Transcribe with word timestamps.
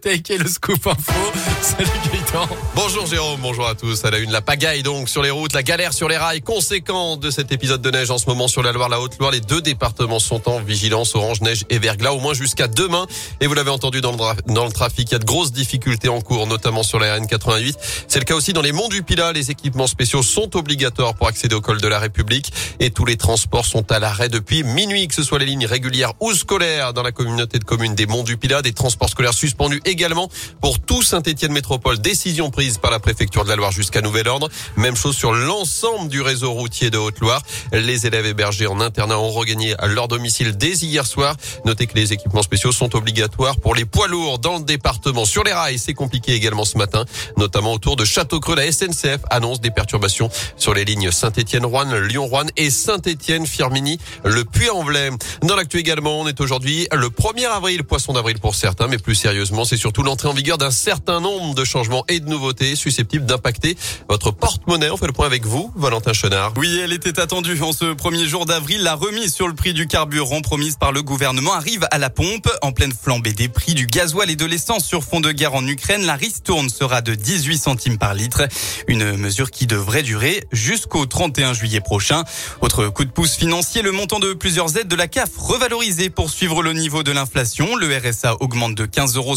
Take 0.00 0.38
le 0.38 0.48
scoop 0.48 0.86
info. 0.86 1.12
Salut 1.60 1.90
Gaëtan. 2.12 2.48
Bonjour 2.76 3.04
Jérôme, 3.06 3.40
bonjour 3.40 3.66
à 3.66 3.74
tous. 3.74 4.04
À 4.04 4.12
la 4.12 4.18
une, 4.18 4.30
la 4.30 4.40
pagaille 4.40 4.84
donc 4.84 5.08
sur 5.08 5.24
les 5.24 5.30
routes, 5.30 5.54
la 5.54 5.64
galère 5.64 5.92
sur 5.92 6.08
les 6.08 6.16
rails, 6.16 6.40
conséquente 6.40 7.18
de 7.18 7.32
cet 7.32 7.50
épisode 7.50 7.82
de 7.82 7.90
neige 7.90 8.08
en 8.12 8.18
ce 8.18 8.26
moment 8.26 8.46
sur 8.46 8.62
la 8.62 8.70
Loire, 8.70 8.88
la 8.88 9.00
Haute-Loire. 9.00 9.32
Les 9.32 9.40
deux 9.40 9.60
départements 9.60 10.20
sont 10.20 10.48
en 10.48 10.60
vigilance 10.60 11.16
orange, 11.16 11.40
neige 11.40 11.64
et 11.68 11.80
verglas, 11.80 12.12
au 12.12 12.20
moins 12.20 12.32
jusqu'à 12.32 12.68
demain. 12.68 13.08
Et 13.40 13.48
vous 13.48 13.54
l'avez 13.54 13.72
entendu 13.72 14.00
dans 14.00 14.12
le, 14.12 14.18
dans 14.52 14.66
le 14.66 14.70
trafic, 14.70 15.10
il 15.10 15.14
y 15.14 15.16
a 15.16 15.18
de 15.18 15.24
grosses 15.24 15.50
difficultés 15.50 16.08
en 16.08 16.20
cours, 16.20 16.46
notamment 16.46 16.84
sur 16.84 17.00
la 17.00 17.18
RN88. 17.18 17.74
C'est 18.06 18.20
le 18.20 18.24
cas 18.24 18.36
aussi 18.36 18.52
dans 18.52 18.62
les 18.62 18.70
monts 18.70 18.88
du 18.88 19.02
Pilat. 19.02 19.32
Les 19.32 19.50
équipements 19.50 19.88
spéciaux 19.88 20.22
sont 20.22 20.56
obligatoires 20.56 21.14
pour 21.14 21.26
accéder 21.26 21.56
au 21.56 21.60
col 21.60 21.80
de 21.80 21.88
la 21.88 21.98
République 21.98 22.52
et 22.78 22.90
tous 22.90 23.04
les 23.04 23.16
transports 23.16 23.66
sont 23.66 23.90
à 23.90 23.98
l'arrêt 23.98 24.28
depuis 24.28 24.62
minuit, 24.62 25.08
que 25.08 25.14
ce 25.14 25.24
soit 25.24 25.40
les 25.40 25.46
lignes 25.46 25.66
régulières 25.66 26.12
ou 26.20 26.32
scolaires 26.34 26.92
dans 26.92 27.02
la 27.02 27.10
communauté 27.10 27.58
de 27.58 27.64
communes 27.64 27.96
des 27.96 28.06
monts 28.06 28.22
du 28.22 28.36
Pilat, 28.36 28.62
des 28.62 28.72
transports 28.72 29.08
scolaires 29.08 29.34
suspendus 29.34 29.80
également 29.88 30.28
pour 30.60 30.80
tout 30.80 31.02
Saint-Étienne 31.02 31.52
Métropole. 31.52 31.98
Décision 31.98 32.50
prise 32.50 32.78
par 32.78 32.90
la 32.90 33.00
préfecture 33.00 33.44
de 33.44 33.48
la 33.48 33.56
Loire 33.56 33.72
jusqu'à 33.72 34.00
nouvel 34.00 34.28
ordre. 34.28 34.48
Même 34.76 34.96
chose 34.96 35.16
sur 35.16 35.32
l'ensemble 35.32 36.08
du 36.08 36.20
réseau 36.20 36.52
routier 36.52 36.90
de 36.90 36.98
Haute-Loire. 36.98 37.42
Les 37.72 38.06
élèves 38.06 38.26
hébergés 38.26 38.66
en 38.66 38.80
internat 38.80 39.18
ont 39.18 39.30
regagné 39.30 39.74
leur 39.86 40.08
domicile 40.08 40.56
dès 40.56 40.72
hier 40.72 41.06
soir. 41.06 41.36
Notez 41.64 41.86
que 41.86 41.94
les 41.94 42.12
équipements 42.12 42.42
spéciaux 42.42 42.72
sont 42.72 42.94
obligatoires 42.94 43.56
pour 43.56 43.74
les 43.74 43.84
poids 43.84 44.08
lourds 44.08 44.38
dans 44.38 44.58
le 44.58 44.64
département. 44.64 45.24
Sur 45.24 45.44
les 45.44 45.52
rails, 45.52 45.78
c'est 45.78 45.94
compliqué 45.94 46.34
également 46.34 46.64
ce 46.64 46.78
matin, 46.78 47.04
notamment 47.36 47.72
autour 47.72 47.96
de 47.96 48.04
Château-Creux. 48.04 48.56
La 48.56 48.70
SNCF 48.70 49.20
annonce 49.30 49.60
des 49.60 49.70
perturbations 49.70 50.30
sur 50.56 50.74
les 50.74 50.84
lignes 50.84 51.10
Saint-Étienne-Rouen, 51.10 51.98
Lyon-Rouen 52.00 52.46
et 52.56 52.70
Saint-Étienne-Firminy, 52.70 53.98
le 54.24 54.44
Puy-en-Velay. 54.44 55.10
Dans 55.42 55.56
l'actu 55.56 55.78
également, 55.78 56.20
on 56.20 56.28
est 56.28 56.40
aujourd'hui 56.40 56.88
le 56.92 57.08
1er 57.08 57.46
avril, 57.46 57.84
poisson 57.84 58.12
d'avril 58.12 58.38
pour 58.38 58.54
certains, 58.54 58.88
mais 58.88 58.98
plus 58.98 59.14
sérieusement, 59.14 59.64
c'est 59.64 59.77
surtout 59.78 60.02
l'entrée 60.02 60.28
en 60.28 60.34
vigueur 60.34 60.58
d'un 60.58 60.70
certain 60.70 61.20
nombre 61.20 61.54
de 61.54 61.64
changements 61.64 62.04
et 62.08 62.20
de 62.20 62.28
nouveautés 62.28 62.76
susceptibles 62.76 63.24
d'impacter 63.24 63.76
votre 64.08 64.30
porte-monnaie. 64.30 64.90
On 64.90 64.96
fait 64.96 65.06
le 65.06 65.12
point 65.12 65.26
avec 65.26 65.46
vous, 65.46 65.72
Valentin 65.76 66.12
Chenard. 66.12 66.52
Oui, 66.56 66.80
elle 66.82 66.92
était 66.92 67.18
attendue 67.20 67.60
en 67.62 67.72
ce 67.72 67.94
premier 67.94 68.26
jour 68.26 68.44
d'avril. 68.44 68.82
La 68.82 68.94
remise 68.94 69.34
sur 69.34 69.48
le 69.48 69.54
prix 69.54 69.72
du 69.72 69.86
carburant 69.86 70.40
promise 70.40 70.76
par 70.76 70.92
le 70.92 71.02
gouvernement 71.02 71.54
arrive 71.54 71.86
à 71.90 71.98
la 71.98 72.10
pompe. 72.10 72.48
En 72.62 72.72
pleine 72.72 72.92
flambée 72.92 73.32
des 73.32 73.48
prix 73.48 73.74
du 73.74 73.86
gasoil 73.86 74.30
et 74.30 74.36
de 74.36 74.44
l'essence 74.44 74.84
sur 74.84 75.04
fond 75.04 75.20
de 75.20 75.32
guerre 75.32 75.54
en 75.54 75.66
Ukraine, 75.66 76.04
la 76.04 76.14
ristourne 76.14 76.68
sera 76.68 77.00
de 77.00 77.14
18 77.14 77.58
centimes 77.58 77.98
par 77.98 78.14
litre. 78.14 78.42
Une 78.88 79.16
mesure 79.16 79.50
qui 79.50 79.66
devrait 79.66 80.02
durer 80.02 80.44
jusqu'au 80.52 81.06
31 81.06 81.52
juillet 81.52 81.80
prochain. 81.80 82.24
Autre 82.60 82.88
coup 82.88 83.04
de 83.04 83.10
pouce 83.10 83.36
financier, 83.36 83.82
le 83.82 83.92
montant 83.92 84.18
de 84.18 84.32
plusieurs 84.32 84.76
aides 84.76 84.88
de 84.88 84.96
la 84.96 85.08
CAF 85.08 85.30
revalorisé 85.36 86.10
pour 86.10 86.30
suivre 86.30 86.62
le 86.62 86.72
niveau 86.72 87.02
de 87.02 87.12
l'inflation. 87.12 87.76
Le 87.76 87.96
RSA 87.96 88.36
augmente 88.40 88.74
de 88.74 88.86
15,75 88.86 89.16
euros 89.16 89.36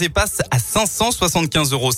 et 0.00 0.08
passe 0.08 0.40
à 0.50 0.58
575,52 0.58 1.72
euros 1.72 1.90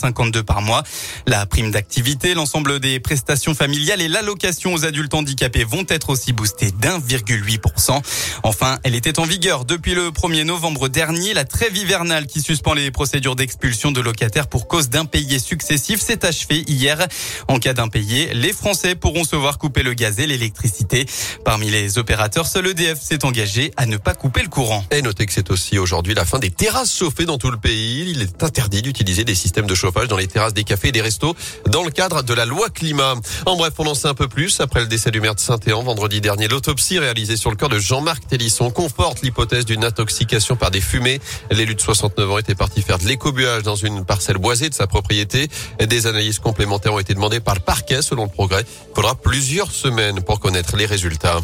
par 0.44 0.60
mois. 0.60 0.82
La 1.26 1.46
prime 1.46 1.70
d'activité, 1.70 2.34
l'ensemble 2.34 2.80
des 2.80 2.98
prestations 2.98 3.54
familiales 3.54 4.00
et 4.00 4.08
l'allocation 4.08 4.74
aux 4.74 4.84
adultes 4.84 5.14
handicapés 5.14 5.64
vont 5.64 5.84
être 5.88 6.10
aussi 6.10 6.32
boostées 6.32 6.72
d'1,8%. 6.72 8.00
Enfin, 8.42 8.78
elle 8.82 8.94
était 8.94 9.18
en 9.20 9.24
vigueur 9.24 9.64
depuis 9.64 9.94
le 9.94 10.10
1er 10.10 10.44
novembre 10.44 10.88
dernier. 10.88 11.32
La 11.32 11.44
trêve 11.44 11.76
hivernale 11.76 12.26
qui 12.26 12.40
suspend 12.40 12.74
les 12.74 12.90
procédures 12.90 13.36
d'expulsion 13.36 13.92
de 13.92 14.00
locataires 14.00 14.48
pour 14.48 14.66
cause 14.66 14.88
d'impayés 14.88 15.38
successifs 15.38 16.00
s'est 16.00 16.24
achevée 16.24 16.64
hier. 16.66 17.06
En 17.48 17.58
cas 17.58 17.72
d'impayés, 17.72 18.34
les 18.34 18.52
Français 18.52 18.94
pourront 18.94 19.24
se 19.24 19.36
voir 19.36 19.58
couper 19.58 19.82
le 19.82 19.94
gaz 19.94 20.18
et 20.18 20.26
l'électricité. 20.26 21.06
Parmi 21.44 21.70
les 21.70 21.98
opérateurs, 21.98 22.46
seul 22.46 22.66
EDF 22.68 23.00
s'est 23.00 23.24
engagé 23.24 23.72
à 23.76 23.86
ne 23.86 23.96
pas 23.96 24.14
couper 24.14 24.42
le 24.42 24.48
courant. 24.48 24.84
Et 24.90 25.02
notez 25.02 25.26
que 25.26 25.32
c'est 25.32 25.50
aussi 25.50 25.78
aujourd'hui 25.78 26.14
la 26.14 26.24
fin 26.24 26.38
des 26.38 26.50
terrasses 26.50 26.96
chauffées 26.96 27.26
dans 27.26 27.38
tout 27.38 27.50
le. 27.50 27.59
Il 27.68 28.22
est 28.22 28.42
interdit 28.42 28.82
d'utiliser 28.82 29.24
des 29.24 29.34
systèmes 29.34 29.66
de 29.66 29.74
chauffage 29.74 30.08
dans 30.08 30.16
les 30.16 30.26
terrasses 30.26 30.54
des 30.54 30.64
cafés 30.64 30.88
et 30.88 30.92
des 30.92 31.00
restos 31.00 31.34
dans 31.66 31.82
le 31.82 31.90
cadre 31.90 32.22
de 32.22 32.34
la 32.34 32.44
loi 32.44 32.68
climat. 32.70 33.14
En 33.46 33.56
bref, 33.56 33.74
on 33.78 33.86
en 33.86 33.94
sait 33.94 34.08
un 34.08 34.14
peu 34.14 34.28
plus. 34.28 34.60
Après 34.60 34.80
le 34.80 34.86
décès 34.86 35.10
du 35.10 35.20
maire 35.20 35.34
de 35.34 35.40
Saint-Éan 35.40 35.82
vendredi 35.82 36.20
dernier, 36.20 36.48
l'autopsie 36.48 36.98
réalisée 36.98 37.36
sur 37.36 37.50
le 37.50 37.56
corps 37.56 37.68
de 37.68 37.78
Jean-Marc 37.78 38.26
Télisson 38.26 38.70
conforte 38.70 39.22
l'hypothèse 39.22 39.64
d'une 39.64 39.84
intoxication 39.84 40.56
par 40.56 40.70
des 40.70 40.80
fumées. 40.80 41.20
L'élu 41.50 41.74
de 41.74 41.80
69 41.80 42.30
ans 42.30 42.38
était 42.38 42.54
parti 42.54 42.82
faire 42.82 42.98
de 42.98 43.06
l'écobuage 43.06 43.62
dans 43.62 43.76
une 43.76 44.04
parcelle 44.04 44.38
boisée 44.38 44.68
de 44.68 44.74
sa 44.74 44.86
propriété. 44.86 45.48
Des 45.80 46.06
analyses 46.06 46.38
complémentaires 46.38 46.94
ont 46.94 46.98
été 46.98 47.14
demandées 47.14 47.40
par 47.40 47.54
le 47.54 47.60
parquet 47.60 48.02
selon 48.02 48.24
le 48.24 48.30
progrès. 48.30 48.64
Il 48.90 48.94
faudra 48.94 49.14
plusieurs 49.14 49.70
semaines 49.70 50.22
pour 50.22 50.40
connaître 50.40 50.76
les 50.76 50.86
résultats. 50.86 51.40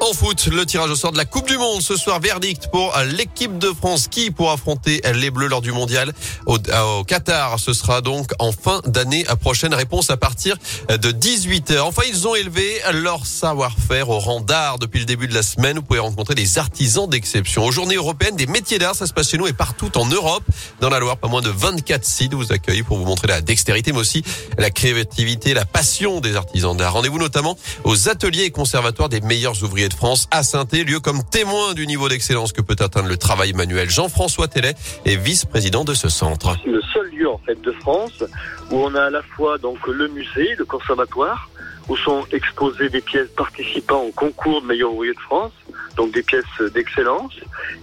En 0.00 0.12
foot, 0.12 0.46
le 0.46 0.64
tirage 0.64 0.90
au 0.90 0.94
sort 0.94 1.10
de 1.10 1.18
la 1.18 1.24
Coupe 1.24 1.48
du 1.48 1.58
Monde 1.58 1.82
ce 1.82 1.96
soir, 1.96 2.20
verdict 2.20 2.68
pour 2.68 2.96
l'équipe 3.16 3.58
de 3.58 3.72
France 3.72 4.06
qui 4.06 4.30
pour 4.30 4.52
affronter 4.52 5.02
les 5.12 5.30
Bleus 5.30 5.48
lors 5.48 5.60
du 5.60 5.72
Mondial 5.72 6.12
au, 6.46 6.58
Qatar. 7.04 7.58
Ce 7.58 7.72
sera 7.72 8.00
donc 8.00 8.30
en 8.38 8.52
fin 8.52 8.80
d'année 8.86 9.24
prochaine. 9.40 9.74
Réponse 9.74 10.10
à 10.10 10.16
partir 10.16 10.56
de 10.88 11.10
18h. 11.10 11.80
Enfin, 11.80 12.02
ils 12.08 12.28
ont 12.28 12.36
élevé 12.36 12.80
leur 12.92 13.26
savoir-faire 13.26 14.08
au 14.08 14.20
rang 14.20 14.40
d'art 14.40 14.78
depuis 14.78 15.00
le 15.00 15.04
début 15.04 15.26
de 15.26 15.34
la 15.34 15.42
semaine. 15.42 15.76
Vous 15.76 15.82
pouvez 15.82 15.98
rencontrer 15.98 16.36
des 16.36 16.58
artisans 16.58 17.08
d'exception. 17.08 17.64
Aux 17.64 17.72
journées 17.72 17.96
européennes 17.96 18.36
des 18.36 18.46
métiers 18.46 18.78
d'art, 18.78 18.94
ça 18.94 19.06
se 19.06 19.12
passe 19.12 19.30
chez 19.30 19.36
nous 19.36 19.48
et 19.48 19.52
partout 19.52 19.98
en 19.98 20.06
Europe. 20.06 20.44
Dans 20.80 20.90
la 20.90 21.00
Loire, 21.00 21.16
pas 21.16 21.28
moins 21.28 21.42
de 21.42 21.50
24 21.50 22.04
sites 22.04 22.34
vous 22.34 22.52
accueillent 22.52 22.84
pour 22.84 22.98
vous 22.98 23.04
montrer 23.04 23.26
la 23.26 23.40
dextérité, 23.40 23.92
mais 23.92 23.98
aussi 23.98 24.22
la 24.58 24.70
créativité, 24.70 25.54
la 25.54 25.64
passion 25.64 26.20
des 26.20 26.36
artisans 26.36 26.76
d'art. 26.76 26.92
Rendez-vous 26.92 27.18
notamment 27.18 27.58
aux 27.82 28.08
ateliers 28.08 28.44
et 28.44 28.50
conservatoires 28.50 29.08
des 29.08 29.20
meilleurs 29.20 29.62
ouvriers 29.64 29.87
de 29.88 29.94
France 29.94 30.28
à 30.30 30.42
saint 30.42 30.66
lieu 30.72 31.00
comme 31.00 31.22
témoin 31.22 31.74
du 31.74 31.86
niveau 31.86 32.08
d'excellence 32.08 32.52
que 32.52 32.60
peut 32.60 32.76
atteindre 32.78 33.08
le 33.08 33.16
travail 33.16 33.52
manuel. 33.52 33.90
Jean-François 33.90 34.48
Tellet 34.48 34.74
est 35.04 35.16
vice-président 35.16 35.84
de 35.84 35.94
ce 35.94 36.08
centre. 36.08 36.56
C'est 36.64 36.70
le 36.70 36.82
seul 36.92 37.10
lieu 37.10 37.28
en 37.28 37.38
fait 37.38 37.60
de 37.60 37.72
France 37.72 38.22
où 38.70 38.76
on 38.76 38.94
a 38.94 39.04
à 39.04 39.10
la 39.10 39.22
fois 39.22 39.58
donc 39.58 39.86
le 39.86 40.08
musée, 40.08 40.54
le 40.56 40.64
conservatoire, 40.64 41.48
où 41.88 41.96
sont 41.96 42.24
exposées 42.32 42.88
des 42.90 43.00
pièces 43.00 43.28
participant 43.36 44.02
au 44.02 44.12
concours 44.12 44.62
de 44.62 44.66
meilleur 44.66 44.92
ouvrier 44.92 45.14
de 45.14 45.20
France, 45.20 45.52
donc 45.96 46.12
des 46.12 46.22
pièces 46.22 46.44
d'excellence, 46.74 47.34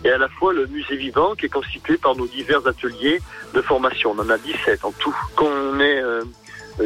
et 0.04 0.10
à 0.12 0.18
la 0.18 0.30
fois 0.30 0.54
le 0.54 0.68
musée 0.68 0.96
vivant 0.96 1.34
qui 1.36 1.48
est 1.48 1.50
constitué 1.50 1.98
par 1.98 2.16
nos 2.16 2.28
divers 2.28 2.66
ateliers 2.68 3.20
de 3.54 3.62
formation. 3.62 4.16
On 4.16 4.22
en 4.22 4.30
a 4.30 4.38
17 4.38 4.86
en 4.86 4.92
tout. 4.92 5.16
Qu'on 5.36 5.80
est 5.80 6.02
euh, 6.02 6.24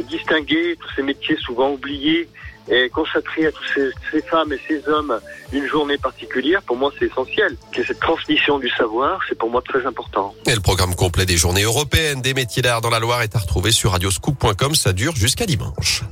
distingué, 0.07 0.77
tous 0.79 0.89
ces 0.95 1.03
métiers 1.03 1.37
souvent 1.37 1.71
oubliés, 1.71 2.27
et 2.71 2.89
consacrer 2.89 3.47
à 3.47 3.51
toutes 3.51 3.65
ces, 3.73 3.89
ces, 4.11 4.21
femmes 4.21 4.53
et 4.53 4.59
ces 4.67 4.87
hommes 4.87 5.19
une 5.51 5.65
journée 5.65 5.97
particulière, 5.97 6.61
pour 6.61 6.77
moi, 6.77 6.91
c'est 6.99 7.05
essentiel. 7.05 7.57
Que 7.71 7.83
cette 7.83 7.99
transmission 7.99 8.59
du 8.59 8.69
savoir, 8.69 9.19
c'est 9.27 9.37
pour 9.37 9.49
moi 9.49 9.61
très 9.67 9.85
important. 9.85 10.33
Et 10.45 10.53
le 10.53 10.61
programme 10.61 10.95
complet 10.95 11.25
des 11.25 11.37
journées 11.37 11.63
européennes 11.63 12.21
des 12.21 12.33
métiers 12.33 12.61
d'art 12.61 12.81
dans 12.81 12.91
la 12.91 12.99
Loire 12.99 13.23
est 13.23 13.35
à 13.35 13.39
retrouver 13.39 13.71
sur 13.71 13.91
radioscoop.com. 13.91 14.75
Ça 14.75 14.93
dure 14.93 15.15
jusqu'à 15.15 15.45
dimanche. 15.45 16.03